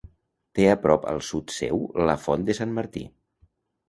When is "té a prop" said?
0.59-1.03